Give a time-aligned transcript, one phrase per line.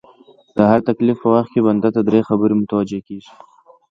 [0.57, 3.31] د هر تکليف په وخت کي بنده ته دری خبري متوجې کيږي